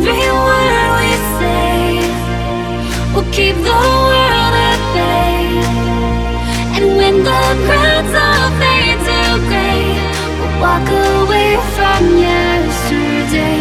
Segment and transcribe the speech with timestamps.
[0.00, 2.00] Every word we say.
[3.14, 5.44] will keep the world at bay.
[6.76, 9.84] And when the crowds all fade to gray,
[10.38, 13.59] we'll walk away from yesterday.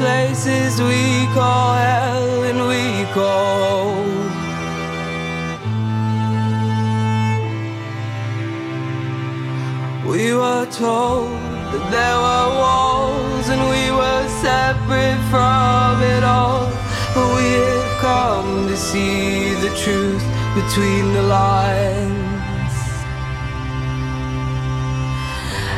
[0.00, 4.04] Places we call hell and we call.
[10.10, 11.30] We were told
[11.72, 16.66] that there were walls and we were separate from it all.
[17.14, 20.24] But we have come to see the truth
[20.58, 22.76] between the lines.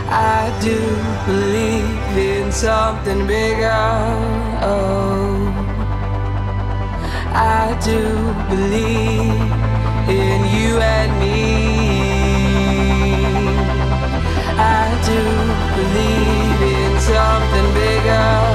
[0.08, 0.78] I do
[1.26, 3.70] believe in something bigger.
[4.62, 5.52] Oh,
[7.34, 9.50] I do believe
[10.08, 11.72] in you and me.
[14.58, 15.20] I do
[15.78, 18.51] believe in something bigger.